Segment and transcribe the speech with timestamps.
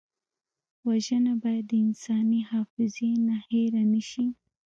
[0.87, 4.25] وژنه باید د انساني حافظې نه هېره نه شي